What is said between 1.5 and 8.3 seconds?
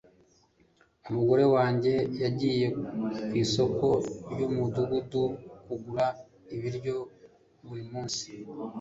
wanjye yagiye ku isoko ryumudugudu kugura ibiryo buri munsi